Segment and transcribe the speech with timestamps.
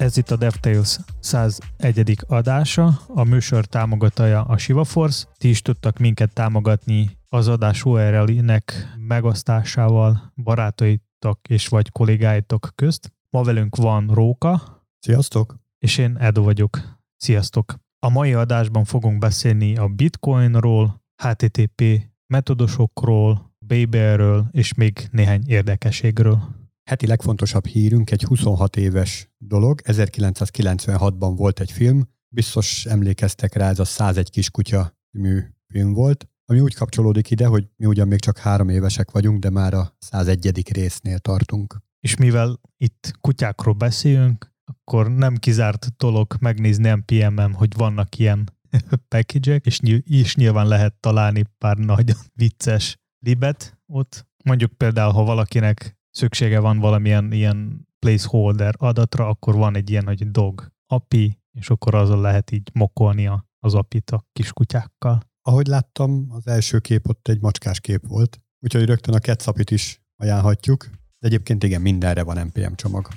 [0.00, 2.16] Ez itt a DevTales 101.
[2.26, 5.26] adása, a műsor támogatója a ShivaForce.
[5.38, 13.12] Ti is tudtak minket támogatni az adás URL-nek megosztásával barátaitok és vagy kollégáitok közt.
[13.30, 14.82] Ma velünk van Róka.
[14.98, 15.56] Sziasztok!
[15.78, 16.80] És én Edo vagyok.
[17.16, 17.74] Sziasztok!
[17.98, 21.82] A mai adásban fogunk beszélni a Bitcoinról, HTTP
[22.30, 26.58] metodosokról, Babyről és még néhány érdekességről
[26.90, 29.80] heti legfontosabb hírünk egy 26 éves dolog.
[29.84, 36.60] 1996-ban volt egy film, biztos emlékeztek rá, ez a 101 kiskutya mű film volt, ami
[36.60, 40.72] úgy kapcsolódik ide, hogy mi ugyan még csak három évesek vagyunk, de már a 101.
[40.72, 41.76] résznél tartunk.
[42.00, 48.58] És mivel itt kutyákról beszélünk, akkor nem kizárt dolog megnézni NPM-en, hogy vannak ilyen
[49.08, 54.26] package és, ny- és nyilván lehet találni pár nagyon vicces libet ott.
[54.44, 60.30] Mondjuk például, ha valakinek szüksége van valamilyen ilyen placeholder adatra, akkor van egy ilyen, hogy
[60.30, 65.20] dog API, és akkor azon lehet így mokolni az apit a kiskutyákkal.
[65.42, 70.00] Ahogy láttam, az első kép ott egy macskás kép volt, úgyhogy rögtön a ketszapit is
[70.16, 70.84] ajánlhatjuk.
[71.18, 73.08] De egyébként igen, mindenre van NPM csomag.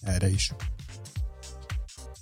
[0.00, 0.52] Erre is.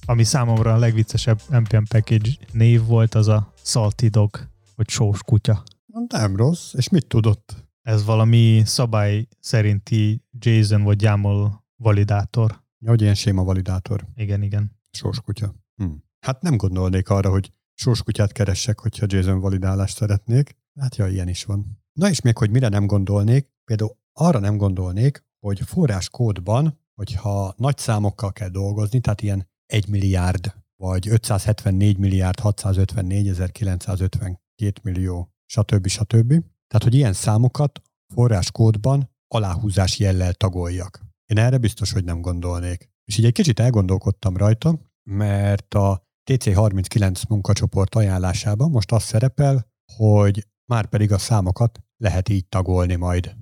[0.09, 5.63] Ami számomra a legviccesebb NPM package név volt, az a Salty Dog, vagy sós kutya.
[6.09, 7.67] Nem rossz, és mit tudott?
[7.83, 12.63] Ez valami szabály szerinti JSON vagy YAML validátor.
[12.79, 14.07] Ja, hogy ilyen séma validátor.
[14.15, 14.71] Igen, igen.
[14.91, 15.55] Sóskutya.
[15.77, 15.91] Hm.
[16.21, 20.57] Hát nem gondolnék arra, hogy sóskutyát keressek, hogyha JSON validálást szeretnék.
[20.81, 21.81] Hát ja, ilyen is van.
[21.93, 27.79] Na és még, hogy mire nem gondolnék, például arra nem gondolnék, hogy forráskódban, hogyha nagy
[27.79, 35.87] számokkal kell dolgozni, tehát ilyen 1 milliárd, vagy 574 milliárd 654 952 millió, stb.
[35.87, 36.29] stb.
[36.67, 37.83] Tehát, hogy ilyen számokat
[38.15, 41.07] forráskódban aláhúzás jellel tagoljak.
[41.27, 42.91] Én erre biztos, hogy nem gondolnék.
[43.05, 49.67] És így egy kicsit elgondolkodtam rajta, mert a TC39 munkacsoport ajánlásában most az szerepel,
[49.97, 53.37] hogy már pedig a számokat lehet így tagolni majd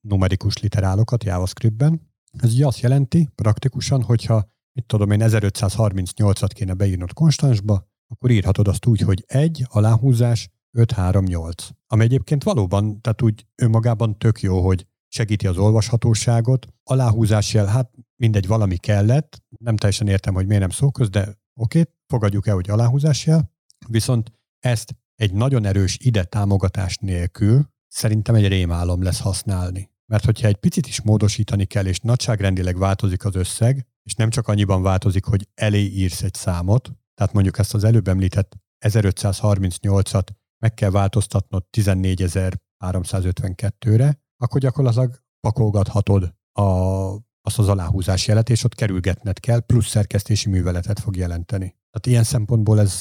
[0.00, 2.12] numerikus literálokat JavaScriptben.
[2.38, 8.68] Ez így azt jelenti praktikusan, hogyha mit tudom én 1538-at kéne beírnod konstansba, akkor írhatod
[8.68, 10.48] azt úgy, hogy egy aláhúzás
[10.78, 11.68] 5-3-8.
[11.86, 16.66] Ami egyébként valóban, tehát úgy önmagában tök jó, hogy segíti az olvashatóságot.
[16.84, 19.42] Aláhúzás jel, hát mindegy, valami kellett.
[19.58, 23.52] Nem teljesen értem, hogy miért nem szóköz, de oké, fogadjuk el, hogy aláhúzás jel.
[23.88, 29.90] Viszont ezt egy nagyon erős ide támogatás nélkül szerintem egy rémálom lesz használni.
[30.06, 34.48] Mert hogyha egy picit is módosítani kell, és nagyságrendileg változik az összeg, és nem csak
[34.48, 38.56] annyiban változik, hogy elé írsz egy számot, tehát mondjuk ezt az előbb említett
[38.86, 40.26] 1538-at
[40.58, 46.62] meg kell változtatnod 14.352-re, akkor gyakorlatilag pakolgathatod a,
[47.42, 51.66] azt az aláhúzás jelet, és ott kerülgetned kell, plusz szerkesztési műveletet fog jelenteni.
[51.66, 52.92] Tehát ilyen szempontból ez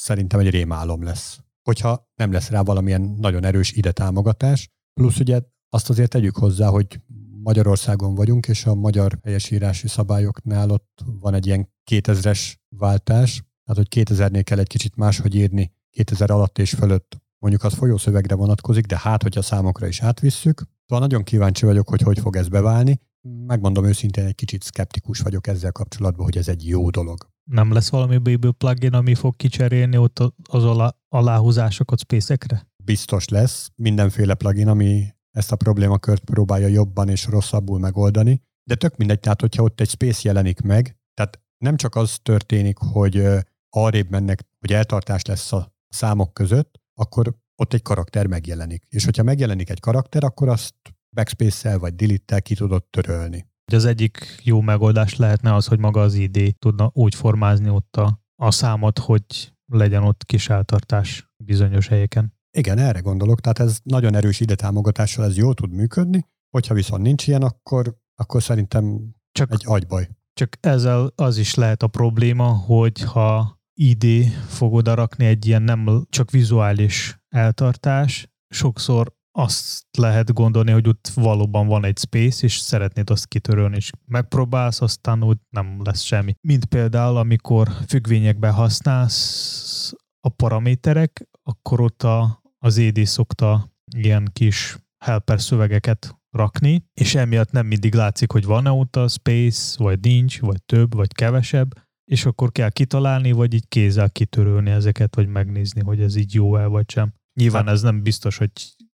[0.00, 1.40] szerintem egy rémálom lesz.
[1.62, 4.68] Hogyha nem lesz rá valamilyen nagyon erős ide támogatás,
[5.00, 7.00] plusz ugye azt azért tegyük hozzá, hogy
[7.48, 14.04] Magyarországon vagyunk, és a magyar helyesírási szabályoknál ott van egy ilyen 2000-es váltás, tehát hogy
[14.04, 18.98] 2000-nél kell egy kicsit máshogy írni 2000 alatt és fölött mondjuk az folyószövegre vonatkozik, de
[18.98, 20.62] hát, hogyha számokra is átvisszük.
[20.86, 23.00] Szóval nagyon kíváncsi vagyok, hogy hogy fog ez beválni.
[23.46, 27.30] Megmondom őszintén, egy kicsit skeptikus vagyok ezzel kapcsolatban, hogy ez egy jó dolog.
[27.44, 30.18] Nem lesz valami Babel plugin, ami fog kicserélni ott
[30.50, 32.66] az alá, aláhúzásokat spacekre?
[32.84, 38.96] Biztos lesz mindenféle plugin, ami ezt a problémakört próbálja jobban és rosszabbul megoldani, de tök
[38.96, 43.26] mindegy, tehát hogyha ott egy space jelenik meg, tehát nem csak az történik, hogy
[43.70, 48.84] arrébb mennek, hogy eltartás lesz a számok között, akkor ott egy karakter megjelenik.
[48.88, 50.74] És hogyha megjelenik egy karakter, akkor azt
[51.16, 53.46] backspace-szel vagy delete-tel ki tudod törölni.
[53.72, 58.20] Az egyik jó megoldás lehetne az, hogy maga az ID tudna úgy formázni ott a,
[58.42, 62.37] a számot, hogy legyen ott kis eltartás bizonyos helyeken.
[62.50, 67.02] Igen, erre gondolok, tehát ez nagyon erős ide támogatással ez jól tud működni, hogyha viszont
[67.02, 70.08] nincs ilyen, akkor, akkor szerintem csak, egy agybaj.
[70.32, 75.62] Csak ezzel az is lehet a probléma, hogy ha ID fog oda rakni egy ilyen
[75.62, 82.58] nem csak vizuális eltartás, sokszor azt lehet gondolni, hogy ott valóban van egy space, és
[82.58, 86.34] szeretnéd azt kitörölni, és megpróbálsz, aztán úgy nem lesz semmi.
[86.40, 94.78] Mint például, amikor függvényekben használsz a paraméterek, akkor ott a, az ED szokta ilyen kis
[95.04, 100.40] helper szövegeket rakni, és emiatt nem mindig látszik, hogy van-e ott a space, vagy nincs,
[100.40, 105.82] vagy több, vagy kevesebb, és akkor kell kitalálni, vagy így kézzel kitörölni ezeket, vagy megnézni,
[105.82, 107.12] hogy ez így jó-e, vagy sem.
[107.40, 108.50] Nyilván hát, ez nem biztos, hogy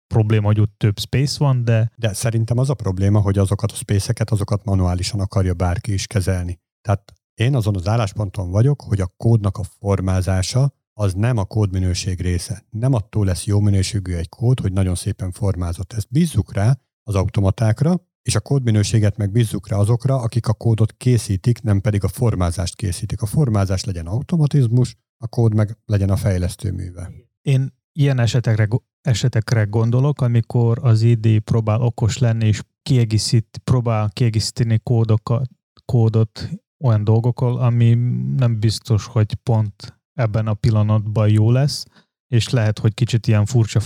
[0.08, 1.92] probléma, hogy ott több space van, de...
[1.96, 6.60] De szerintem az a probléma, hogy azokat a space azokat manuálisan akarja bárki is kezelni.
[6.82, 12.22] Tehát én azon az állásponton vagyok, hogy a kódnak a formázása az nem a kódminőség
[12.22, 12.66] része.
[12.70, 15.94] Nem attól lesz jó minőségű egy kód, hogy nagyon szépen formázott.
[15.94, 20.94] Ezt bízzuk rá az automatákra, és a kódminőséget meg bízzuk rá azokra, akik a kódot
[20.94, 23.22] készítik, nem pedig a formázást készítik.
[23.22, 27.12] A formázás legyen automatizmus, a kód meg legyen a fejlesztő műve.
[27.42, 28.68] Én ilyen esetekre,
[29.02, 35.50] esetekre gondolok, amikor az ID próbál okos lenni, és kiegészít, próbál kiegészíteni kódokat,
[35.86, 36.50] kódot
[36.84, 37.94] olyan dolgokkal, ami
[38.38, 41.86] nem biztos, hogy pont ebben a pillanatban jó lesz,
[42.28, 43.80] és lehet, hogy kicsit ilyen furcsa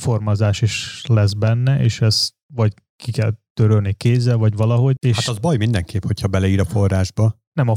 [0.00, 4.96] formazás is lesz benne, és ez vagy ki kell törölni kézzel, vagy valahogy.
[4.98, 7.36] És hát az baj mindenképp, hogyha beleír a forrásba.
[7.52, 7.74] Nem a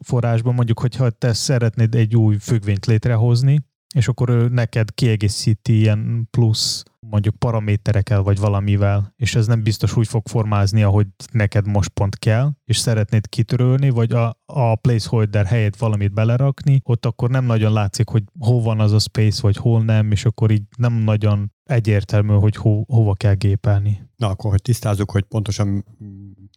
[0.00, 3.60] forrásba, mondjuk, hogyha te szeretnéd egy új függvényt létrehozni,
[3.94, 9.96] és akkor ő neked kiegészíti ilyen plusz mondjuk paraméterekkel vagy valamivel, és ez nem biztos
[9.96, 15.46] úgy fog formázni, ahogy neked most pont kell, és szeretnéd kitörölni, vagy a, a placeholder
[15.46, 19.56] helyét valamit belerakni, ott akkor nem nagyon látszik, hogy hol van az a space, vagy
[19.56, 24.10] hol nem, és akkor így nem nagyon egyértelmű, hogy ho, hova kell gépelni.
[24.16, 25.84] Na akkor, hogy tisztázzuk, hogy pontosan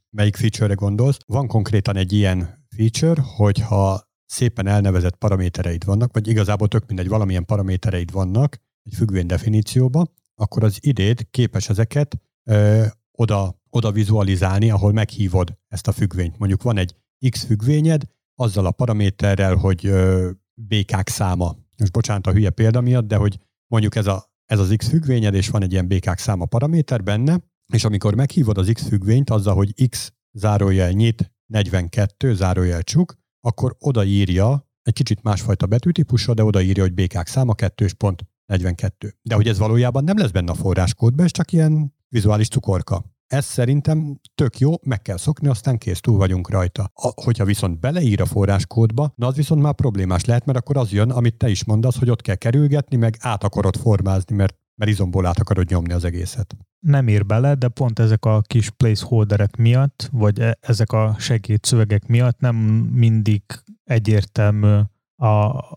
[0.10, 1.18] melyik feature-re gondolsz.
[1.26, 7.46] Van konkrétan egy ilyen feature, hogyha szépen elnevezett paramétereid vannak, vagy igazából tök mindegy, valamilyen
[7.46, 10.06] paramétereid vannak egy függvény definícióba,
[10.40, 12.20] akkor az idéd képes ezeket
[12.50, 16.38] ö, oda, oda vizualizálni, ahol meghívod ezt a függvényt.
[16.38, 16.96] Mondjuk van egy
[17.30, 18.04] X függvényed,
[18.36, 21.56] azzal a paraméterrel, hogy ö, BK száma.
[21.78, 25.34] Most bocsánat a hülye példa miatt, de hogy mondjuk ez, a, ez az X függvényed,
[25.34, 27.40] és van egy ilyen BK száma paraméter benne,
[27.74, 33.76] és amikor meghívod az X függvényt azzal, hogy X zárójel nyit 42 zárójel csuk, akkor
[33.80, 39.14] odaírja egy kicsit másfajta betűtípusra, de odaírja, hogy BK száma 2 pont 42.
[39.22, 43.04] De hogy ez valójában nem lesz benne a forráskódban, ez csak ilyen vizuális cukorka.
[43.28, 46.92] Ez szerintem tök jó, meg kell szokni, aztán kész, túl vagyunk rajta.
[46.94, 50.92] A, hogyha viszont beleír a forráskódba, na az viszont már problémás lehet, mert akkor az
[50.92, 54.92] jön, amit te is mondasz, hogy ott kell kerülgetni, meg át akarod formázni, mert, mert
[54.92, 56.58] izomból át akarod nyomni az egészet.
[56.80, 62.08] Nem ír bele, de pont ezek a kis placeholderek miatt, vagy e- ezek a segédszövegek
[62.08, 62.56] miatt nem
[62.94, 63.42] mindig
[63.84, 64.80] egyértelmű
[65.18, 65.28] a,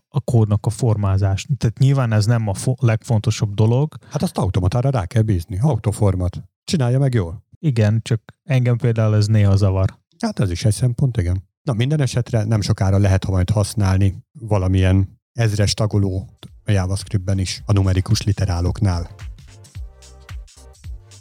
[0.07, 1.47] a kódnak a formázás.
[1.57, 3.95] Tehát nyilván ez nem a fo- legfontosabb dolog.
[4.09, 5.59] Hát azt automatára rá kell bízni.
[5.59, 6.43] Autoformat.
[6.63, 7.45] Csinálja meg jól.
[7.59, 9.99] Igen, csak engem például ez néha zavar.
[10.19, 11.49] Hát ez is egy szempont, igen.
[11.63, 16.29] Na minden esetre nem sokára lehet majd használni valamilyen ezres tagoló
[16.65, 19.09] a JavaScriptben is a numerikus literáloknál.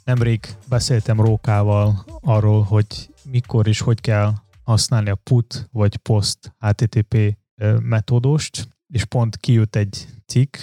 [0.04, 4.32] Nemrég beszéltem Rókával arról, hogy mikor és hogy kell
[4.62, 7.38] használni a put vagy post HTTP
[7.82, 10.56] metódust, és pont kijött egy cikk.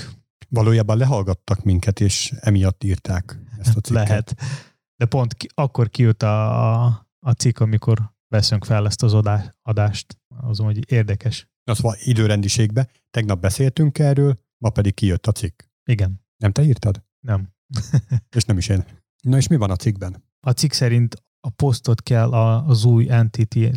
[0.49, 4.07] Valójában lehallgattak minket, és emiatt írták ezt a cikket.
[4.07, 4.35] Lehet.
[4.95, 6.85] De pont ki, akkor kijött a,
[7.19, 9.13] a cikk, amikor veszünk fel ezt az
[9.61, 10.19] adást.
[10.41, 11.47] Azon, hogy érdekes.
[11.63, 12.89] Az van időrendiségbe.
[13.09, 15.61] Tegnap beszéltünk erről, ma pedig kijött a cikk.
[15.89, 16.25] Igen.
[16.38, 17.03] Nem te írtad?
[17.19, 17.53] Nem.
[18.35, 18.85] és nem is én.
[19.21, 20.23] Na és mi van a cikkben?
[20.39, 23.69] A cikk szerint a posztot kell az új entity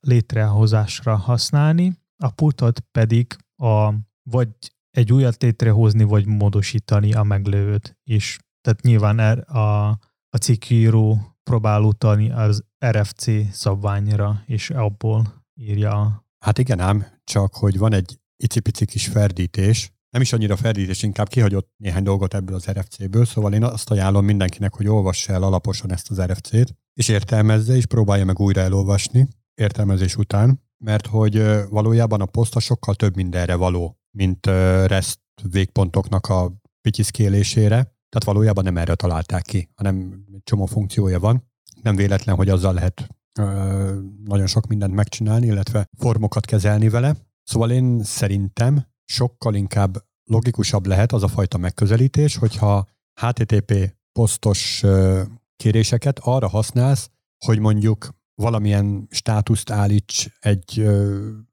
[0.00, 3.26] létrehozásra használni, a putot pedig
[3.56, 4.48] a, vagy
[4.90, 8.38] egy újat létrehozni, vagy módosítani a meglévőt is.
[8.60, 9.88] Tehát nyilván er, a,
[10.28, 16.24] a cikkíró próbál utalni az RFC szabványra, és abból írja.
[16.44, 21.28] Hát igen ám, csak hogy van egy icipici kis ferdítés, nem is annyira ferdítés, inkább
[21.28, 25.92] kihagyott néhány dolgot ebből az RFC-ből, szóval én azt ajánlom mindenkinek, hogy olvassa el alaposan
[25.92, 32.20] ezt az RFC-t, és értelmezze, és próbálja meg újra elolvasni értelmezés után, mert hogy valójában
[32.20, 34.46] a poszta sokkal több mindenre való, mint
[34.86, 35.20] REST
[35.50, 37.74] végpontoknak a pityiszkélésére,
[38.08, 41.50] tehát valójában nem erre találták ki, hanem csomó funkciója van.
[41.82, 43.08] Nem véletlen, hogy azzal lehet
[43.38, 47.16] ö, nagyon sok mindent megcsinálni, illetve formokat kezelni vele.
[47.42, 52.88] Szóval én szerintem sokkal inkább logikusabb lehet az a fajta megközelítés, hogyha
[53.20, 55.22] HTTP posztos ö,
[55.56, 57.10] kéréseket arra használsz,
[57.44, 60.88] hogy mondjuk valamilyen státuszt állíts egy,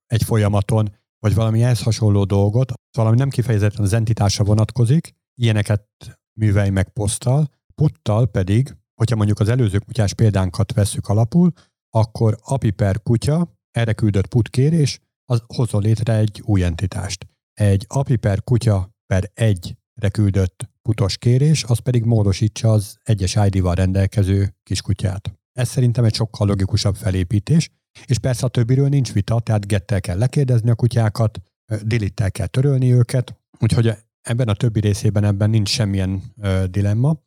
[0.06, 5.88] egy folyamaton, vagy valami ehhez hasonló dolgot, valami nem kifejezetten az entitásra vonatkozik, ilyeneket
[6.40, 11.52] művelj meg poszttal, puttal pedig, hogyha mondjuk az előző kutyás példánkat vesszük alapul,
[11.90, 17.28] akkor api per kutya, erre küldött put kérés, az hozol létre egy új entitást.
[17.54, 19.78] Egy api per kutya per egy
[20.12, 25.39] küldött putos kérés, az pedig módosítsa az egyes ID-val rendelkező kiskutyát.
[25.60, 27.70] Ez szerintem egy sokkal logikusabb felépítés,
[28.06, 31.40] és persze a többiről nincs vita, tehát gettel kell lekérdezni a kutyákat,
[31.84, 37.22] delete kell törölni őket, úgyhogy ebben a többi részében ebben nincs semmilyen ö, dilemma.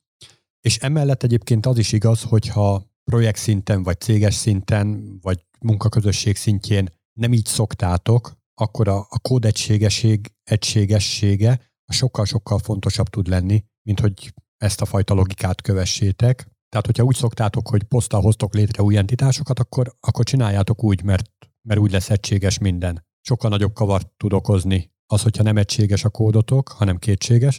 [0.61, 6.89] És emellett egyébként az is igaz, hogyha projekt szinten, vagy céges szinten, vagy munkaközösség szintjén
[7.13, 14.35] nem így szoktátok, akkor a, a kód egységesség, egységessége sokkal-sokkal fontosabb tud lenni, mint hogy
[14.57, 16.52] ezt a fajta logikát kövessétek.
[16.73, 21.31] Tehát, hogyha úgy szoktátok, hogy poszttal hoztok létre új entitásokat, akkor, akkor csináljátok úgy, mert,
[21.63, 23.05] mert úgy lesz egységes minden.
[23.21, 27.59] Sokkal nagyobb kavart tud okozni az, hogyha nem egységes a kódotok, hanem kétséges.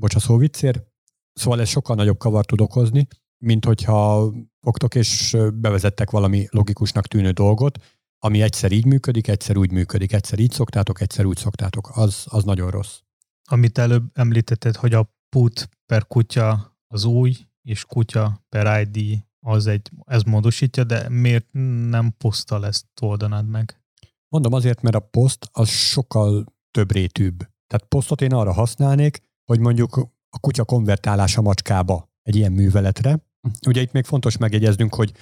[0.00, 0.82] Bocs a szó viccér.
[1.32, 3.06] Szóval ez sokkal nagyobb kavart tud okozni,
[3.44, 7.78] mint hogyha fogtok és bevezettek valami logikusnak tűnő dolgot,
[8.18, 11.90] ami egyszer így működik, egyszer úgy működik, egyszer így szoktátok, egyszer úgy szoktátok.
[11.94, 12.98] Az, az nagyon rossz.
[13.50, 17.36] Amit előbb említetted, hogy a put per kutya az új,
[17.70, 21.46] és kutya per ID az egy, ez módosítja, de miért
[21.88, 23.80] nem poszttal ezt oldanád meg?
[24.28, 27.38] Mondom azért, mert a poszt az sokkal több rétűbb.
[27.38, 29.96] Tehát posztot én arra használnék, hogy mondjuk
[30.28, 33.18] a kutya konvertálása macskába egy ilyen műveletre.
[33.66, 35.12] Ugye itt még fontos megjegyeznünk, hogy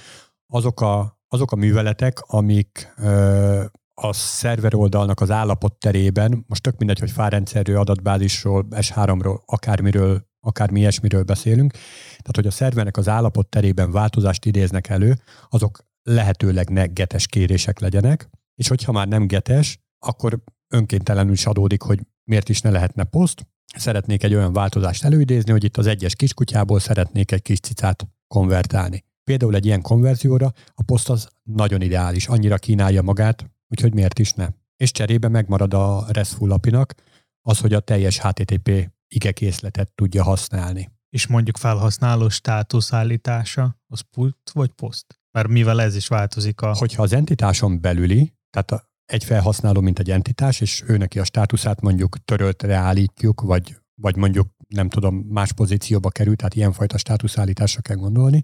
[0.46, 3.64] azok a, azok a műveletek, amik ö,
[3.94, 10.78] a szerver oldalnak az állapot terében, most tök mindegy, hogy fárrendszerű adatbázisról, S3-ról, akármiről, akármi
[10.78, 11.72] ilyesmiről beszélünk,
[12.08, 17.78] tehát hogy a szervernek az állapot terében változást idéznek elő, azok lehetőleg ne getes kérések
[17.78, 23.04] legyenek, és hogyha már nem getes, akkor önkéntelenül is adódik, hogy miért is ne lehetne
[23.04, 23.46] poszt.
[23.76, 29.04] Szeretnék egy olyan változást előidézni, hogy itt az egyes kiskutyából szeretnék egy kis cicát konvertálni.
[29.24, 34.32] Például egy ilyen konverzióra a poszt az nagyon ideális, annyira kínálja magát, úgyhogy miért is
[34.32, 34.48] ne.
[34.76, 36.94] És cserébe megmarad a RESTful apinak
[37.42, 40.90] az, hogy a teljes HTTP igekészletet tudja használni.
[41.08, 45.06] És mondjuk felhasználó státuszállítása, az put vagy post?
[45.30, 46.74] Mert mivel ez is változik a...
[46.74, 51.80] Hogyha az entitáson belüli, tehát egy felhasználó, mint egy entitás, és ő neki a státuszát
[51.80, 57.96] mondjuk töröltre állítjuk, vagy, vagy mondjuk nem tudom, más pozícióba kerül, tehát ilyenfajta státuszállításra kell
[57.96, 58.42] gondolni,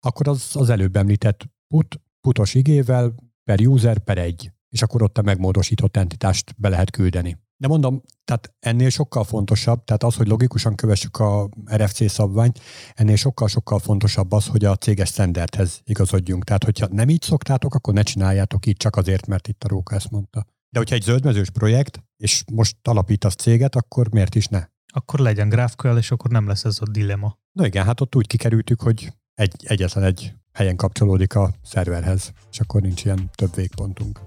[0.00, 5.18] akkor az, az előbb említett put, putos igével per user per egy, és akkor ott
[5.18, 7.38] a megmódosított entitást be lehet küldeni.
[7.62, 12.60] De mondom, tehát ennél sokkal fontosabb, tehát az, hogy logikusan kövessük a RFC szabványt,
[12.94, 16.44] ennél sokkal-sokkal fontosabb az, hogy a céges standardhez igazodjunk.
[16.44, 19.94] Tehát, hogyha nem így szoktátok, akkor ne csináljátok így csak azért, mert itt a Róka
[19.94, 20.46] ezt mondta.
[20.70, 24.64] De hogyha egy zöldmezős projekt, és most alapítasz céget, akkor miért is ne?
[24.92, 27.38] Akkor legyen GraphQL, és akkor nem lesz ez a dilema.
[27.52, 32.60] Na igen, hát ott úgy kikerültük, hogy egy, egyetlen egy helyen kapcsolódik a szerverhez, és
[32.60, 34.20] akkor nincs ilyen több végpontunk.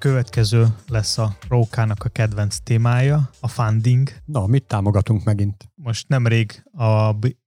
[0.00, 4.12] Következő lesz a Rókának a kedvenc témája, a funding.
[4.24, 5.70] Na, mit támogatunk megint?
[5.74, 6.84] Most nemrég a,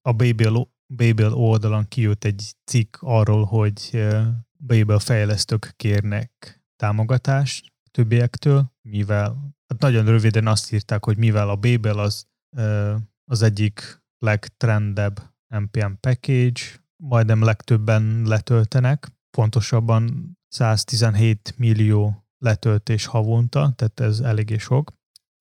[0.02, 4.08] a Babel, Babel oldalon kijött egy cikk arról, hogy
[4.58, 12.00] Babel fejlesztők kérnek támogatást többiektől, mivel hát nagyon röviden azt írták, hogy mivel a Babel
[12.00, 12.28] az
[13.26, 16.62] az egyik legtrendebb NPM package,
[16.96, 24.92] majdnem legtöbben letöltenek, pontosabban 117 millió letöltés havonta, tehát ez eléggé sok.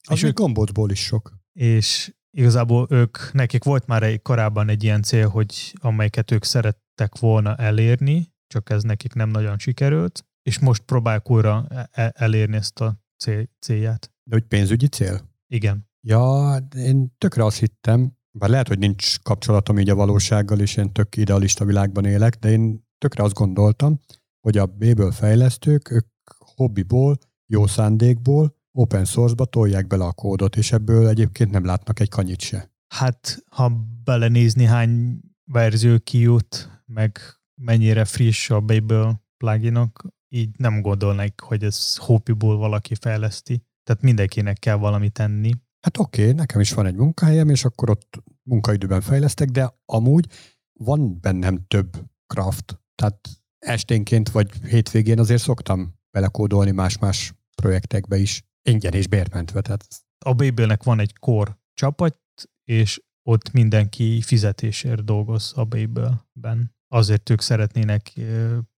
[0.08, 1.32] Az és ők gombócból is sok.
[1.52, 7.18] És igazából ők, nekik volt már egy, korábban egy ilyen cél, hogy amelyiket ők szerettek
[7.18, 12.56] volna elérni, csak ez nekik nem nagyon sikerült, és most próbálják újra e-, e-, elérni
[12.56, 14.12] ezt a cél, célját.
[14.30, 15.20] De hogy pénzügyi cél?
[15.46, 15.90] Igen.
[16.06, 20.92] Ja, én tökre azt hittem, bár lehet, hogy nincs kapcsolatom így a valósággal, és én
[20.92, 24.00] tök idealista világban élek, de én tökre azt gondoltam,
[24.40, 26.11] hogy a B-ből fejlesztők, ők
[26.56, 32.08] hobbiból, jó szándékból, open source-ba tolják bele a kódot, és ebből egyébként nem látnak egy
[32.08, 32.70] kanyit se.
[32.94, 33.72] Hát, ha
[34.04, 37.18] belenézni, hány verzió kijut, meg
[37.54, 43.62] mennyire friss a Babel pluginok, így nem gondolnak, hogy ez hobbiból valaki fejleszti.
[43.82, 45.50] Tehát mindenkinek kell valamit tenni.
[45.80, 50.26] Hát oké, okay, nekem is van egy munkahelyem, és akkor ott munkaidőben fejlesztek, de amúgy
[50.72, 52.80] van bennem több craft.
[52.94, 53.28] Tehát
[53.58, 59.60] esténként vagy hétvégén azért szoktam belekódolni más-más projektekbe is, ingyen és bérmentve.
[59.60, 59.86] Tehát...
[60.24, 62.20] A Babelnek van egy core csapat,
[62.64, 66.74] és ott mindenki fizetésért dolgoz a Babelben.
[66.88, 68.12] Azért ők szeretnének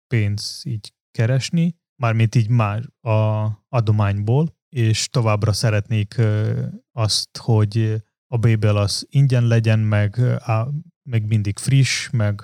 [0.06, 6.20] pénz így keresni, mármint így már a adományból, és továbbra szeretnék
[6.92, 10.20] azt, hogy a Babel az ingyen legyen, meg,
[11.02, 12.42] meg mindig friss, meg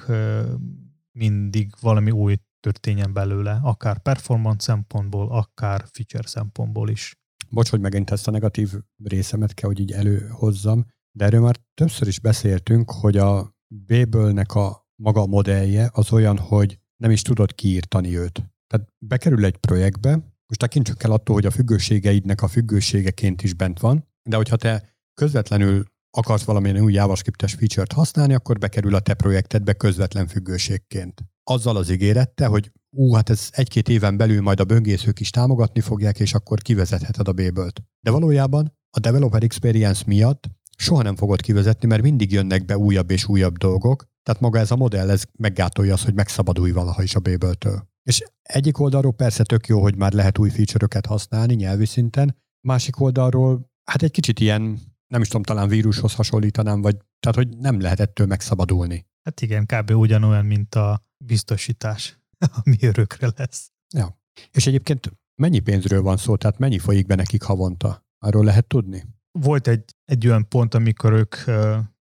[1.13, 7.15] mindig valami új történjen belőle, akár performance szempontból, akár feature szempontból is.
[7.49, 8.73] Bocs, hogy megint ezt a negatív
[9.05, 14.89] részemet kell, hogy így előhozzam, de erről már többször is beszéltünk, hogy a Babelnek a
[15.03, 18.45] maga modellje az olyan, hogy nem is tudod kiírtani őt.
[18.67, 20.11] Tehát bekerül egy projektbe,
[20.47, 24.95] most tekintsük el attól, hogy a függőségeidnek a függőségeként is bent van, De hogyha te
[25.15, 31.25] közvetlenül akarsz valamilyen új JavaScript-es feature-t használni, akkor bekerül a te projektedbe közvetlen függőségként.
[31.51, 35.81] Azzal az ígérette, hogy ú, hát ez egy-két éven belül majd a böngészők is támogatni
[35.81, 37.83] fogják, és akkor kivezetheted a Babel-t.
[38.01, 43.11] De valójában a Developer Experience miatt soha nem fogod kivezetni, mert mindig jönnek be újabb
[43.11, 47.15] és újabb dolgok, tehát maga ez a modell, ez meggátolja azt, hogy megszabadulj valaha is
[47.15, 47.89] a Babel-től.
[48.03, 53.01] És egyik oldalról persze tök jó, hogy már lehet új feature-öket használni nyelvi szinten, másik
[53.01, 57.81] oldalról hát egy kicsit ilyen, nem is tudom, talán vírushoz hasonlítanám, vagy tehát, hogy nem
[57.81, 59.09] lehet ettől megszabadulni.
[59.23, 59.91] Hát igen, kb.
[59.91, 62.19] ugyanolyan, mint a biztosítás,
[62.65, 63.71] ami örökre lesz.
[63.95, 64.19] Ja.
[64.51, 68.05] És egyébként mennyi pénzről van szó, tehát mennyi folyik be nekik havonta?
[68.19, 69.05] Arról lehet tudni?
[69.39, 71.37] Volt egy, egy olyan pont, amikor ők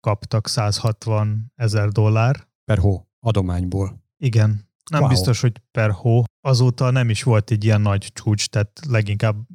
[0.01, 2.49] kaptak 160 ezer dollár.
[2.65, 4.05] Per hó, adományból.
[4.17, 4.69] Igen.
[4.91, 5.09] Nem wow.
[5.11, 6.25] biztos, hogy per hó.
[6.41, 9.47] Azóta nem is volt egy ilyen nagy csúcs, tehát leginkább,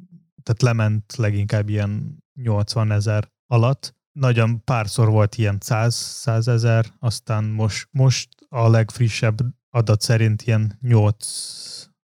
[0.42, 3.94] tehát lement leginkább ilyen 80 ezer alatt.
[4.12, 9.38] Nagyon párszor volt ilyen 100, 100 ezer, aztán most, most a legfrissebb
[9.70, 11.26] adat szerint ilyen 8,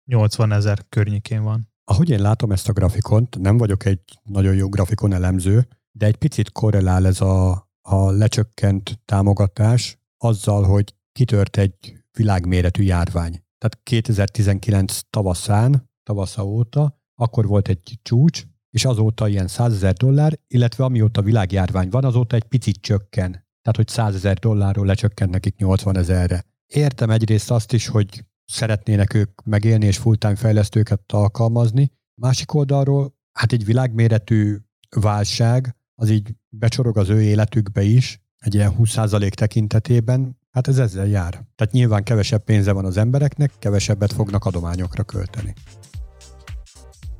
[0.05, 1.69] 80 ezer környékén van.
[1.83, 6.15] Ahogy én látom ezt a grafikont, nem vagyok egy nagyon jó grafikon elemző, de egy
[6.15, 13.43] picit korrelál ez a, a lecsökkent támogatás azzal, hogy kitört egy világméretű járvány.
[13.57, 20.39] Tehát 2019 tavaszán, tavasza óta, akkor volt egy csúcs, és azóta ilyen 100 ezer dollár,
[20.47, 23.31] illetve amióta világjárvány van, azóta egy picit csökken.
[23.31, 26.45] Tehát, hogy 100 ezer dollárról lecsökkent nekik 80 ezerre.
[26.67, 31.91] Értem egyrészt azt is, hogy szeretnének ők megélni és full-time fejlesztőket alkalmazni.
[32.21, 34.57] Másik oldalról, hát egy világméretű
[34.95, 41.07] válság, az így becsorog az ő életükbe is, egy ilyen 20% tekintetében, hát ez ezzel
[41.07, 41.31] jár.
[41.31, 45.53] Tehát nyilván kevesebb pénze van az embereknek, kevesebbet fognak adományokra költeni.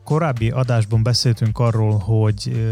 [0.08, 2.66] Korábbi adásban beszéltünk arról, hogy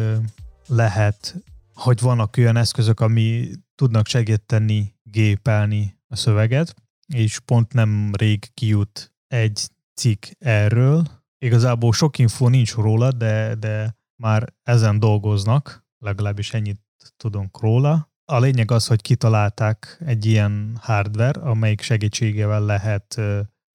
[0.68, 1.36] lehet,
[1.74, 6.76] hogy vannak olyan eszközök, ami tudnak segíteni gépelni a szöveget,
[7.14, 11.04] és pont nem rég kijut egy cikk erről.
[11.38, 16.82] Igazából sok info nincs róla, de, de már ezen dolgoznak, legalábbis ennyit
[17.18, 18.12] tudunk róla.
[18.32, 23.22] A lényeg az, hogy kitalálták egy ilyen hardware, amelyik segítségével lehet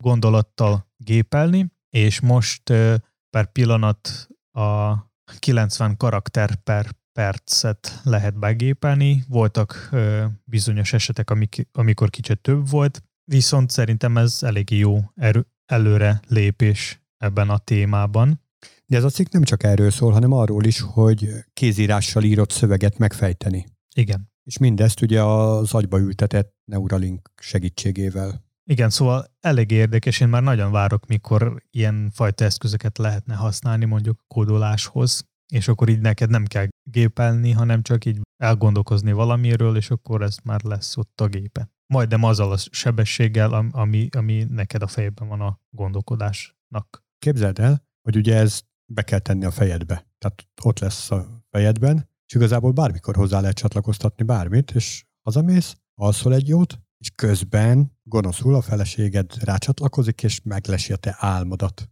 [0.03, 2.73] gondolattal gépelni, és most
[3.31, 4.95] per pillanat a
[5.39, 9.25] 90 karakter per percet lehet begépelni.
[9.29, 9.91] Voltak
[10.45, 17.03] bizonyos esetek, amik, amikor kicsit több volt, Viszont szerintem ez elég jó erő, előre lépés
[17.17, 18.41] ebben a témában.
[18.87, 22.99] De ez a cikk nem csak erről szól, hanem arról is, hogy kézírással írott szöveget
[22.99, 23.67] megfejteni.
[23.95, 24.31] Igen.
[24.45, 28.45] És mindezt ugye az agyba ültetett Neuralink segítségével.
[28.71, 34.25] Igen, szóval elég érdekes, én már nagyon várok, mikor ilyen fajta eszközöket lehetne használni mondjuk
[34.29, 40.23] kódoláshoz, és akkor így neked nem kell gépelni, hanem csak így elgondolkozni valamiről, és akkor
[40.23, 45.29] ez már lesz ott a gépen majdnem azzal a sebességgel, ami, ami neked a fejedben
[45.29, 47.05] van a gondolkodásnak.
[47.19, 48.61] Képzeld el, hogy ugye ez
[48.93, 50.07] be kell tenni a fejedbe.
[50.19, 56.35] Tehát ott lesz a fejedben, és igazából bármikor hozzá lehet csatlakoztatni bármit, és hazamész, alszol
[56.35, 61.89] egy jót, és közben gonoszul a feleséged rácsatlakozik, és meglesi a te álmodat.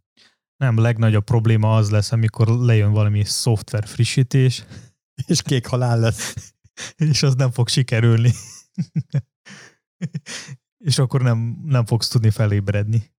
[0.56, 4.64] Nem, legnagyobb probléma az lesz, amikor lejön valami szoftver frissítés.
[5.26, 6.54] És kék halál lesz.
[7.10, 8.32] és az nem fog sikerülni.
[10.88, 13.12] és akkor nem, nem fogsz tudni felébredni.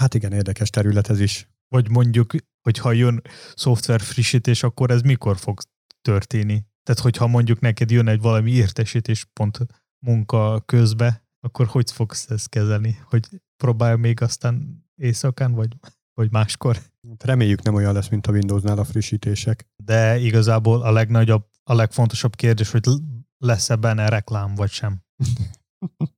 [0.00, 1.48] Hát igen, érdekes terület ez is.
[1.68, 3.22] Vagy mondjuk, hogyha jön
[3.54, 5.60] szoftver frissítés, akkor ez mikor fog
[6.00, 6.64] történni?
[6.82, 9.58] Tehát, hogyha mondjuk neked jön egy valami értesítés pont
[9.98, 12.98] munka közbe, akkor hogy fogsz ezt kezelni?
[13.08, 15.76] Hogy próbálja még aztán éjszakán, vagy,
[16.14, 16.76] vagy máskor?
[17.08, 19.66] Hát reméljük nem olyan lesz, mint a Windowsnál a frissítések.
[19.76, 22.82] De igazából a legnagyobb, a legfontosabb kérdés, hogy
[23.38, 25.02] lesz-e benne reklám, vagy sem.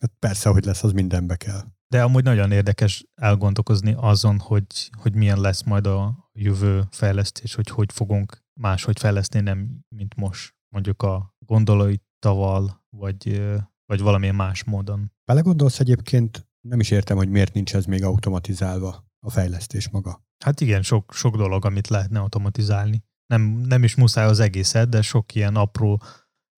[0.00, 1.60] Hát persze, hogy lesz, az mindenbe kell.
[1.88, 7.68] De amúgy nagyon érdekes elgondolkozni azon, hogy, hogy milyen lesz majd a jövő fejlesztés, hogy
[7.68, 13.42] hogy fogunk máshogy fejleszteni, nem mint most, mondjuk a gondolóitaval, vagy,
[13.86, 15.12] vagy valamilyen más módon.
[15.24, 20.24] Belegondolsz egyébként, nem is értem, hogy miért nincs ez még automatizálva, a fejlesztés maga.
[20.44, 23.04] Hát igen, sok, sok dolog, amit lehetne automatizálni.
[23.26, 26.02] Nem, nem is muszáj az egészet, de sok ilyen apró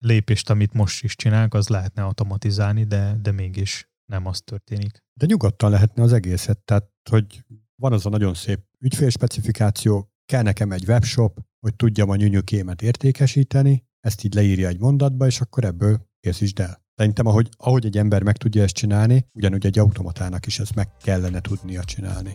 [0.05, 5.03] lépést, amit most is csinálunk, az lehetne automatizálni, de, de mégis nem az történik.
[5.19, 10.71] De nyugodtan lehetne az egészet, tehát hogy van az a nagyon szép ügyfélspecifikáció, kell nekem
[10.71, 16.07] egy webshop, hogy tudjam a nyűnyökémet értékesíteni, ezt így leírja egy mondatba, és akkor ebből
[16.19, 16.83] készítsd el.
[16.99, 20.89] Szerintem, ahogy, ahogy egy ember meg tudja ezt csinálni, ugyanúgy egy automatának is ezt meg
[20.97, 22.31] kellene tudnia csinálni.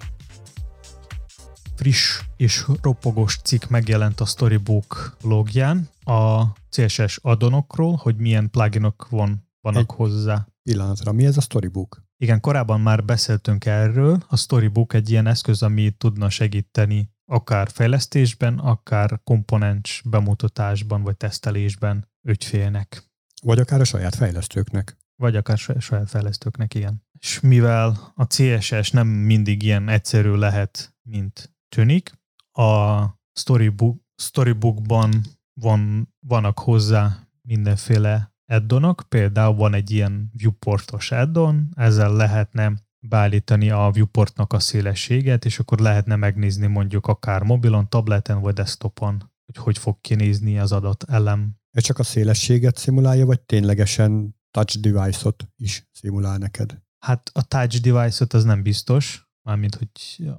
[1.77, 9.49] friss és ropogós cikk megjelent a Storybook logján a CSS adonokról, hogy milyen pluginok van,
[9.61, 10.47] vannak egy hozzá.
[10.63, 12.03] Pillanatra, mi ez a Storybook?
[12.17, 14.23] Igen, korábban már beszéltünk erről.
[14.29, 22.09] A Storybook egy ilyen eszköz, ami tudna segíteni akár fejlesztésben, akár komponens bemutatásban vagy tesztelésben
[22.23, 23.14] ügyfélnek.
[23.45, 24.97] Vagy akár a saját fejlesztőknek.
[25.17, 27.03] Vagy akár saját fejlesztőknek, igen.
[27.19, 32.13] És mivel a CSS nem mindig ilyen egyszerű lehet, mint tűnik,
[32.53, 33.03] a
[33.33, 35.21] Storybook, Storybookban
[35.61, 42.73] van, vannak hozzá mindenféle addonok, például van egy ilyen viewportos addon, ezzel lehetne
[43.07, 49.31] beállítani a viewportnak a szélességet, és akkor lehetne megnézni mondjuk akár mobilon, tableten vagy desktopon,
[49.45, 51.63] hogy hogy fog kinézni az adott elem.
[51.75, 56.83] Ez csak a szélességet szimulálja, vagy ténylegesen touch device-ot is szimulál neked?
[56.99, 59.91] Hát a touch device-ot az nem biztos, mármint, hogy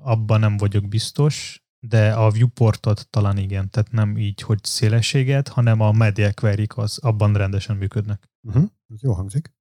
[0.02, 5.80] abban nem vagyok biztos, de a viewportot talán igen, tehát nem így, hogy szélességet, hanem
[5.80, 8.30] a media query az abban rendesen működnek.
[8.42, 8.70] Uh-huh.
[8.94, 9.54] Ez jó hangzik.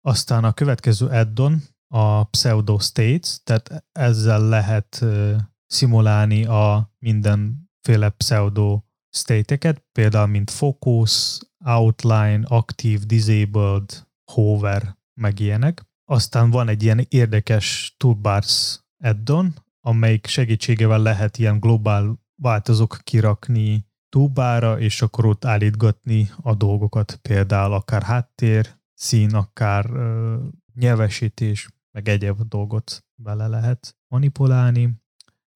[0.00, 5.36] Aztán a következő addon a pseudo states, tehát ezzel lehet uh,
[5.66, 8.80] szimulálni a mindenféle pseudo
[9.16, 15.84] state-eket, például mint focus, outline, active, disabled, hover, meg ilyenek.
[16.04, 24.80] Aztán van egy ilyen érdekes toolbars addon, amelyik segítségevel lehet ilyen globál változók kirakni túbára,
[24.80, 30.34] és akkor ott állítgatni a dolgokat, például akár háttér, szín, akár uh,
[30.74, 35.04] nyelvesítés, meg egyéb dolgot bele lehet manipulálni.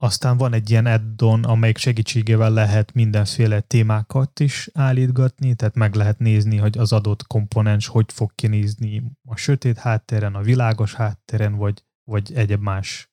[0.03, 6.19] Aztán van egy ilyen addon, amelyik segítségével lehet mindenféle témákat is állítgatni, tehát meg lehet
[6.19, 11.85] nézni, hogy az adott komponens hogy fog kinézni a sötét háttéren, a világos háttéren, vagy,
[12.05, 13.13] vagy egyéb más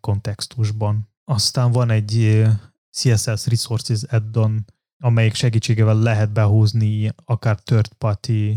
[0.00, 1.08] kontextusban.
[1.24, 2.44] Aztán van egy
[2.90, 4.64] CSS Resources addon,
[5.02, 8.52] amelyik segítségével lehet behúzni akár third party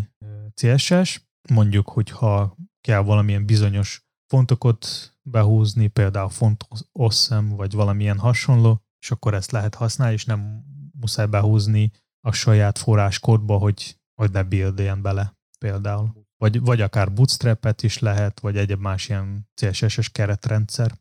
[0.53, 9.11] CSS, mondjuk, hogyha kell valamilyen bizonyos fontokat behúzni, például font awesome, vagy valamilyen hasonló, és
[9.11, 10.63] akkor ezt lehet használni, és nem
[10.99, 16.27] muszáj behúzni a saját forráskódba, hogy, hogy ne buildjen bele például.
[16.37, 20.97] Vagy, vagy akár bootstrap is lehet, vagy egyéb más ilyen CSS-es keretrendszer.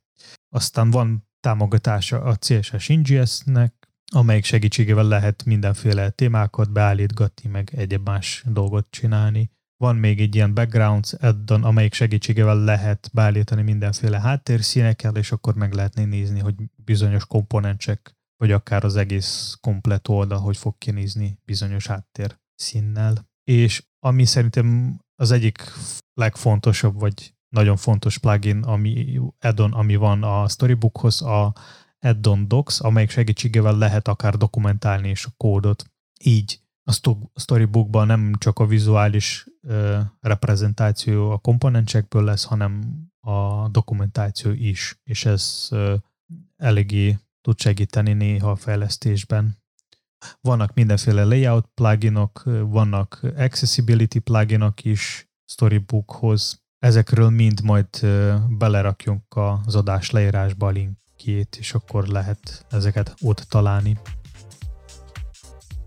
[0.49, 3.45] Aztán van támogatása a CSS ingest
[4.11, 9.51] amelyik segítségével lehet mindenféle témákat beállítgatni, meg egyéb más dolgot csinálni.
[9.83, 15.73] Van még egy ilyen backgrounds addon, amelyik segítségével lehet beállítani mindenféle háttérszínekkel, és akkor meg
[15.73, 21.87] lehetne nézni, hogy bizonyos komponensek, vagy akár az egész komplet oldal, hogy fog kinézni bizonyos
[21.87, 23.29] háttér színnel.
[23.45, 25.73] És ami szerintem az egyik
[26.15, 31.55] legfontosabb, vagy nagyon fontos plugin, ami addon, ami van a Storybookhoz, a
[32.01, 35.85] addon docs, amelyik segítségével lehet akár dokumentálni is a kódot.
[36.25, 36.93] Így a
[37.35, 39.47] Storybookban nem csak a vizuális
[40.21, 42.83] reprezentáció a komponensekből lesz, hanem
[43.21, 45.69] a dokumentáció is, és ez
[46.57, 49.59] eléggé tud segíteni néha a fejlesztésben.
[50.41, 56.63] Vannak mindenféle layout pluginok, vannak accessibility pluginok is Storybookhoz.
[56.79, 57.89] Ezekről mind majd
[58.49, 59.23] belerakjunk
[59.65, 63.99] az adás leírásba a linkjét, és akkor lehet ezeket ott találni.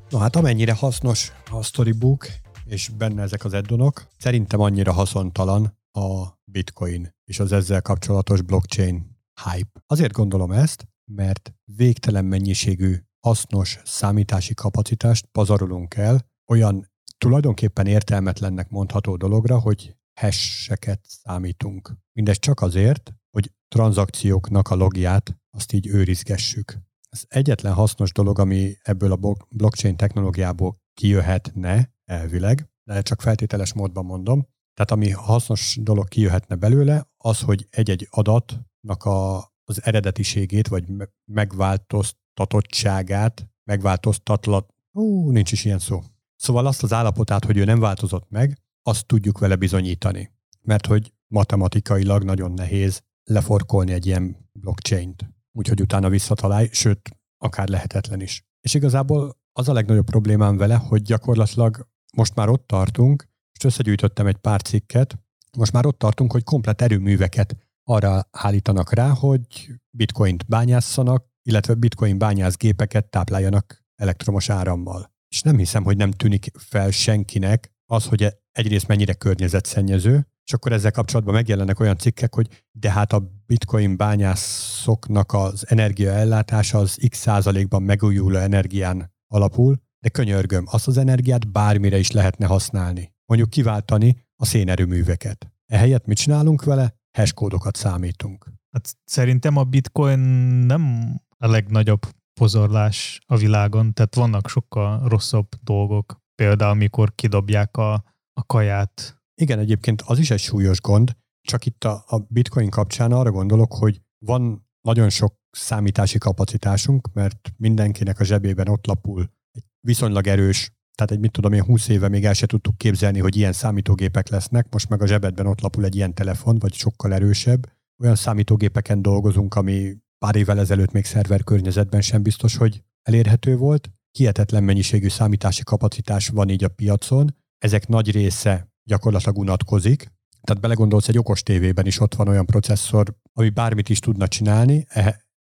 [0.09, 2.27] No hát amennyire hasznos a Storybook,
[2.71, 9.17] és benne ezek az eddonok, szerintem annyira haszontalan a Bitcoin és az ezzel kapcsolatos blockchain
[9.43, 9.81] hype.
[9.86, 19.15] Azért gondolom ezt, mert végtelen mennyiségű hasznos számítási kapacitást pazarolunk el olyan tulajdonképpen értelmetlennek mondható
[19.15, 21.93] dologra, hogy hasheket számítunk.
[22.13, 26.77] Mindez csak azért, hogy tranzakcióknak a logját azt így őrizgessük.
[27.10, 34.06] Ez egyetlen hasznos dolog, ami ebből a blockchain technológiából kijöhetne elvileg, de csak feltételes módban
[34.06, 34.47] mondom.
[34.74, 40.84] Tehát ami hasznos dolog kijöhetne belőle, az, hogy egy-egy adatnak a, az eredetiségét, vagy
[41.26, 46.04] megváltoztatottságát, megváltoztatlat, ú, nincs is ilyen szó.
[46.36, 50.32] Szóval azt az állapotát, hogy ő nem változott meg, azt tudjuk vele bizonyítani.
[50.62, 58.21] Mert hogy matematikailag nagyon nehéz leforkolni egy ilyen blockchain-t úgyhogy utána visszatalálj, sőt, akár lehetetlen
[58.21, 58.45] is.
[58.62, 63.28] És igazából az a legnagyobb problémám vele, hogy gyakorlatilag most már ott tartunk,
[63.60, 65.19] és összegyűjtöttem egy pár cikket,
[65.58, 72.17] most már ott tartunk, hogy komplet erőműveket arra állítanak rá, hogy bitcoint bányásszanak, illetve bitcoin
[72.17, 75.12] bányászgépeket tápláljanak elektromos árammal.
[75.28, 80.71] És nem hiszem, hogy nem tűnik fel senkinek, az, hogy egyrészt mennyire környezetszennyező, és akkor
[80.71, 87.17] ezzel kapcsolatban megjelennek olyan cikkek, hogy de hát a bitcoin bányászoknak az energiaellátása az x
[87.17, 93.13] százalékban megújuló energián alapul, de könyörgöm, azt az energiát bármire is lehetne használni.
[93.25, 95.51] Mondjuk kiváltani a szénerőműveket.
[95.65, 96.95] Ehelyett mit csinálunk vele?
[97.17, 98.45] Hashkódokat számítunk.
[98.71, 100.19] Hát szerintem a bitcoin
[100.65, 102.01] nem a legnagyobb
[102.39, 106.19] pozorlás a világon, tehát vannak sokkal rosszabb dolgok.
[106.35, 107.93] Például, amikor kidobják a,
[108.33, 109.21] a kaját.
[109.41, 113.73] Igen, egyébként az is egy súlyos gond, csak itt a, a bitcoin kapcsán arra gondolok,
[113.73, 120.71] hogy van nagyon sok számítási kapacitásunk, mert mindenkinek a zsebében ott lapul egy viszonylag erős,
[120.95, 124.29] tehát egy mit tudom én 20 éve még el se tudtuk képzelni, hogy ilyen számítógépek
[124.29, 127.71] lesznek, most meg a zsebedben ott lapul egy ilyen telefon, vagy sokkal erősebb.
[128.03, 133.91] Olyan számítógépeken dolgozunk, ami pár évvel ezelőtt még szerver környezetben sem biztos, hogy elérhető volt.
[134.11, 137.35] Hihetetlen mennyiségű számítási kapacitás van így a piacon.
[137.57, 140.11] Ezek nagy része gyakorlatilag unatkozik.
[140.41, 144.85] Tehát belegondolsz, egy okos tévében is ott van olyan processzor, ami bármit is tudna csinálni,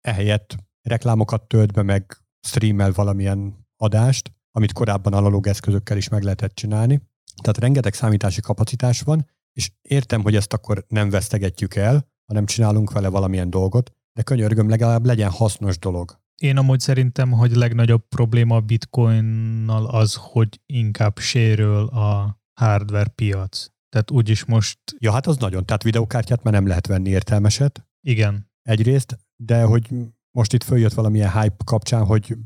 [0.01, 6.55] ehelyett reklámokat tölt be, meg streamel valamilyen adást, amit korábban analóg eszközökkel is meg lehetett
[6.55, 7.01] csinálni.
[7.43, 12.93] Tehát rengeteg számítási kapacitás van, és értem, hogy ezt akkor nem vesztegetjük el, hanem csinálunk
[12.93, 16.21] vele valamilyen dolgot, de könyörgöm, legalább legyen hasznos dolog.
[16.37, 23.67] Én amúgy szerintem, hogy legnagyobb probléma a bitcoinnal az, hogy inkább sérül a hardware piac.
[23.89, 24.79] Tehát úgyis most...
[24.99, 25.65] Ja, hát az nagyon.
[25.65, 27.87] Tehát videokártyát már nem lehet venni értelmeset.
[28.01, 28.51] Igen.
[28.63, 29.91] Egyrészt, de hogy
[30.37, 32.37] most itt följött valamilyen hype kapcsán, hogy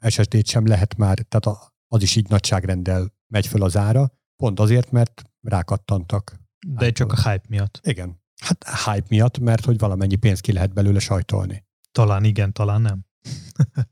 [0.00, 4.90] SSD-t sem lehet már, tehát az is így nagyságrendel megy föl az ára, pont azért,
[4.90, 6.40] mert rákattantak.
[6.68, 7.80] De csak a hype miatt.
[7.82, 8.22] Igen.
[8.42, 11.64] Hát hype miatt, mert hogy valamennyi pénzt ki lehet belőle sajtolni.
[11.92, 13.06] Talán igen, talán nem.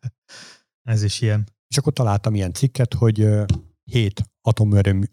[0.93, 1.49] Ez is ilyen.
[1.69, 3.29] És akkor találtam ilyen cikket, hogy
[3.85, 5.05] 7 atomerőmű,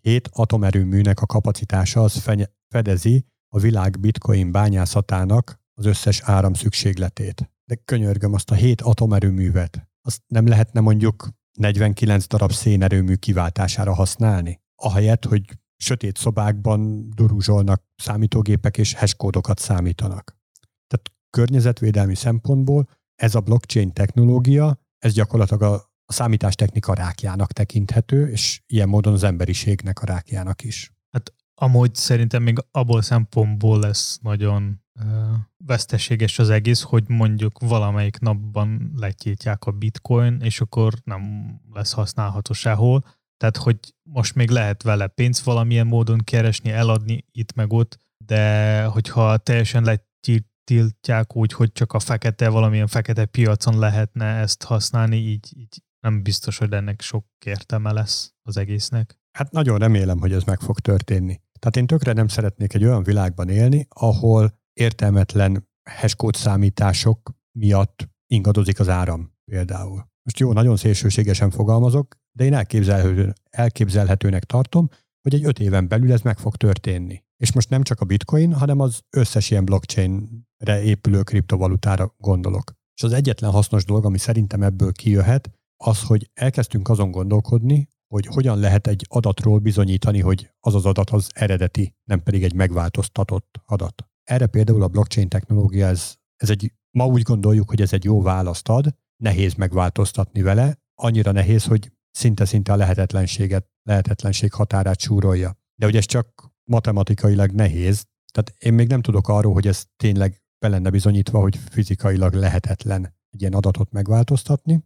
[0.00, 2.28] 7 atomerőműnek a kapacitása az
[2.68, 7.51] fedezi a világ bitcoin bányászatának az összes áram szükségletét.
[7.72, 14.60] De könyörgöm azt a 7 atomerőművet, azt nem lehetne mondjuk 49 darab szénerőmű kiváltására használni?
[14.74, 20.36] Ahelyett, hogy sötét szobákban duruzsolnak számítógépek és hashkódokat számítanak.
[20.86, 28.62] Tehát környezetvédelmi szempontból ez a blockchain technológia, ez gyakorlatilag a, a számítástechnika rákjának tekinthető, és
[28.66, 30.92] ilyen módon az emberiségnek a rákjának is.
[31.62, 34.82] Amúgy szerintem még abból szempontból lesz nagyon
[35.56, 41.22] veszteséges az egész, hogy mondjuk valamelyik napban letyítják a bitcoin, és akkor nem
[41.72, 43.04] lesz használható sehol.
[43.36, 48.84] Tehát, hogy most még lehet vele pénzt valamilyen módon keresni, eladni itt meg ott, de
[48.84, 55.48] hogyha teljesen letiltják úgy, hogy csak a fekete, valamilyen fekete piacon lehetne ezt használni, így,
[55.56, 59.18] így nem biztos, hogy ennek sok értelme lesz az egésznek.
[59.38, 61.40] Hát nagyon remélem, hogy ez meg fog történni.
[61.62, 68.80] Tehát én tökre nem szeretnék egy olyan világban élni, ahol értelmetlen hashcode számítások miatt ingadozik
[68.80, 70.06] az áram például.
[70.22, 74.88] Most jó, nagyon szélsőségesen fogalmazok, de én elképzelhető, elképzelhetőnek tartom,
[75.22, 77.24] hogy egy öt éven belül ez meg fog történni.
[77.36, 82.72] És most nem csak a bitcoin, hanem az összes ilyen blockchainre épülő kriptovalutára gondolok.
[82.94, 85.50] És az egyetlen hasznos dolog, ami szerintem ebből kijöhet,
[85.84, 91.10] az, hogy elkezdtünk azon gondolkodni, hogy hogyan lehet egy adatról bizonyítani, hogy az az adat
[91.10, 94.06] az eredeti, nem pedig egy megváltoztatott adat.
[94.24, 98.22] Erre például a blockchain technológia, ez, ez egy, ma úgy gondoljuk, hogy ez egy jó
[98.22, 105.56] választ ad, nehéz megváltoztatni vele, annyira nehéz, hogy szinte-szinte a lehetetlenséget, lehetetlenség határát súrolja.
[105.74, 110.42] De hogy ez csak matematikailag nehéz, tehát én még nem tudok arról, hogy ez tényleg
[110.58, 114.84] be lenne bizonyítva, hogy fizikailag lehetetlen egy ilyen adatot megváltoztatni.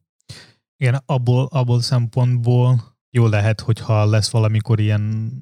[0.76, 5.32] Igen, abból, abból szempontból jó lehet, hogyha lesz valamikor ilyen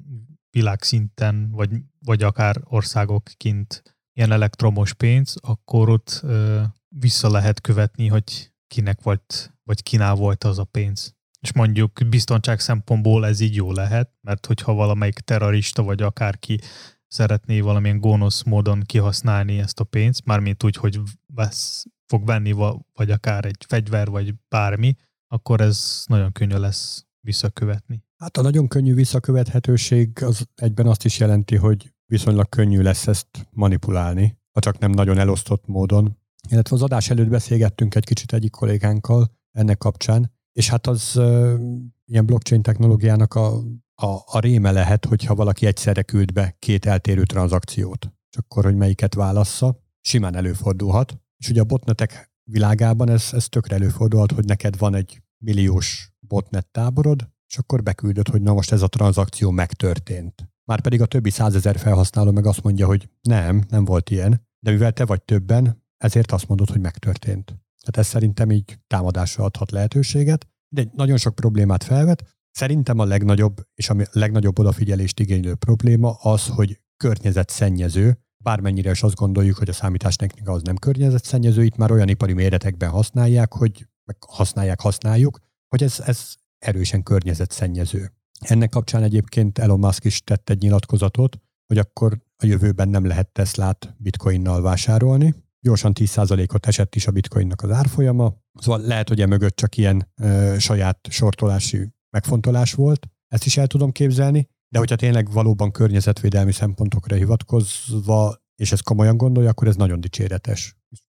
[0.49, 3.83] világszinten, vagy, vagy akár országok kint
[4.13, 10.43] ilyen elektromos pénz, akkor ott ö, vissza lehet követni, hogy kinek volt, vagy kinál volt
[10.43, 11.15] az a pénz.
[11.39, 16.59] És mondjuk biztonság szempontból ez így jó lehet, mert hogyha valamelyik terrorista vagy akárki
[17.07, 20.99] szeretné valamilyen gonosz módon kihasználni ezt a pénzt, mármint úgy, hogy
[21.33, 22.51] vesz, fog venni,
[22.93, 24.95] vagy akár egy fegyver, vagy bármi,
[25.27, 28.03] akkor ez nagyon könnyű lesz visszakövetni.
[28.17, 33.27] Hát a nagyon könnyű visszakövethetőség az egyben azt is jelenti, hogy viszonylag könnyű lesz ezt
[33.51, 36.17] manipulálni, ha csak nem nagyon elosztott módon.
[36.49, 41.59] Illetve az adás előtt beszélgettünk egy kicsit egyik kollégánkkal ennek kapcsán, és hát az uh,
[42.05, 43.55] ilyen blockchain technológiának a,
[43.95, 48.13] a, a réme lehet, hogyha valaki egyszerre küld be két eltérő tranzakciót.
[48.29, 51.19] És akkor, hogy melyiket válassza, simán előfordulhat.
[51.37, 56.67] És ugye a botnetek világában ez, ez tökre előfordulhat, hogy neked van egy milliós botnet
[56.71, 60.49] táborod, és akkor beküldöd, hogy na most ez a tranzakció megtörtént.
[60.63, 64.71] Már pedig a többi százezer felhasználó meg azt mondja, hogy nem, nem volt ilyen, de
[64.71, 67.45] mivel te vagy többen, ezért azt mondod, hogy megtörtént.
[67.45, 72.23] Tehát ez szerintem így támadásra adhat lehetőséget, de nagyon sok problémát felvet.
[72.51, 79.15] Szerintem a legnagyobb, és a legnagyobb odafigyelést igénylő probléma az, hogy környezetszennyező, bármennyire is azt
[79.15, 84.17] gondoljuk, hogy a számítástechnika az nem környezetszennyező, itt már olyan ipari méretekben használják, hogy meg
[84.27, 88.11] használják, használjuk, hogy ez, ez erősen környezetszennyező.
[88.39, 93.27] Ennek kapcsán egyébként Elon Musk is tett egy nyilatkozatot, hogy akkor a jövőben nem lehet
[93.27, 95.35] Teslát bitcoinnal vásárolni.
[95.59, 100.55] Gyorsan 10%-ot esett is a bitcoinnak az árfolyama, szóval lehet, hogy emögött csak ilyen ö,
[100.59, 107.15] saját sortolási megfontolás volt, ezt is el tudom képzelni, de hogyha tényleg valóban környezetvédelmi szempontokra
[107.15, 110.74] hivatkozva, és ezt komolyan gondolja, akkor ez nagyon dicséretes.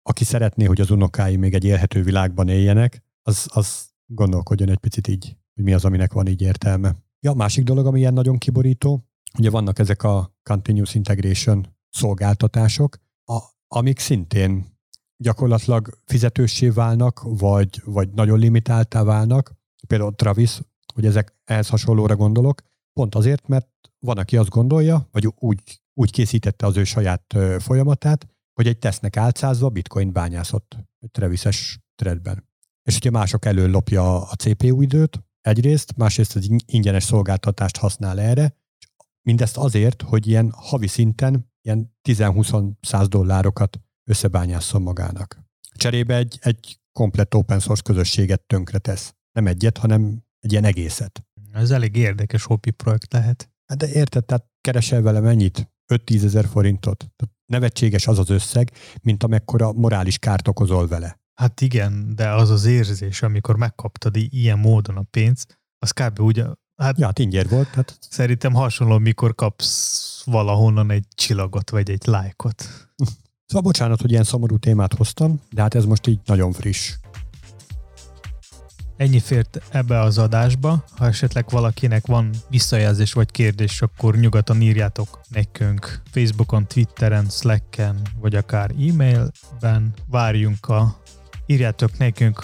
[0.09, 5.07] Aki szeretné, hogy az unokái még egy élhető világban éljenek, az, az gondolkodjon egy picit
[5.07, 6.95] így, hogy mi az, aminek van így értelme.
[7.19, 13.39] Ja, másik dolog, ami ilyen nagyon kiborító, ugye vannak ezek a Continuous Integration szolgáltatások, a,
[13.67, 14.65] amik szintén
[15.17, 19.53] gyakorlatilag fizetőssé válnak, vagy, vagy nagyon limitáltá válnak.
[19.87, 20.59] Például Travis,
[20.93, 22.61] hogy ezek ehhez hasonlóra gondolok,
[22.93, 23.67] pont azért, mert
[23.99, 28.27] van, aki azt gondolja, vagy úgy, úgy készítette az ő saját folyamatát,
[28.59, 32.47] hogy egy tesznek álcázva bitcoin bányászott egy Travis-es threadben.
[32.83, 38.55] És hogyha mások elől lopja a CPU időt, egyrészt, másrészt az ingyenes szolgáltatást használ erre,
[39.21, 45.39] mindezt azért, hogy ilyen havi szinten ilyen 10-20-100 dollárokat összebányásszon magának.
[45.75, 49.15] Cserébe egy, egy komplett open source közösséget tönkretesz.
[49.31, 51.25] Nem egyet, hanem egy ilyen egészet.
[51.51, 53.51] Ez elég érdekes hobby projekt lehet.
[53.65, 55.71] Hát de érted, tehát keresel vele mennyit?
[55.93, 57.11] 5-10 ezer forintot.
[57.45, 58.71] Nevetséges az az összeg,
[59.01, 61.19] mint amekkora morális kárt okozol vele.
[61.33, 66.19] Hát igen, de az az érzés, amikor megkaptad ilyen módon a pénzt, az kb.
[66.19, 66.43] úgy,
[66.75, 67.67] hát, ja, hát ingyen volt.
[67.67, 67.97] Hát...
[68.09, 72.63] Szerintem hasonló, mikor kapsz valahonnan egy csillagot, vagy egy lájkot.
[73.45, 76.95] Szóval bocsánat, hogy ilyen szomorú témát hoztam, de hát ez most így nagyon friss.
[78.99, 80.83] Ennyi fért ebbe az adásba.
[80.97, 88.35] Ha esetleg valakinek van visszajelzés vagy kérdés, akkor nyugodtan írjátok nekünk Facebookon, Twitteren, Slacken, vagy
[88.35, 89.93] akár e-mailben.
[90.07, 91.01] Várjunk a
[91.45, 92.39] írjátok nekünk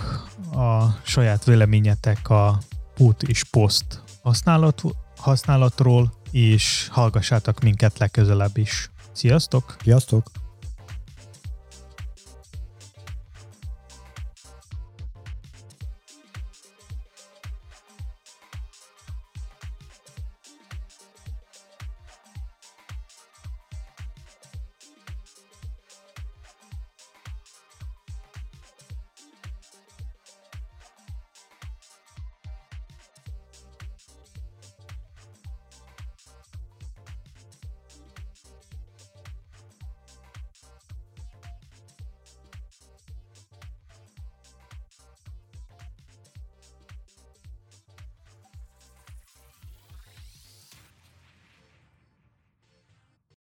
[0.54, 2.58] a saját véleményetek a
[2.94, 4.82] put és post használat,
[5.18, 8.89] használatról, és hallgassátok minket legközelebb is.
[9.12, 9.76] Sziasztok!
[9.84, 10.44] Sziasztok!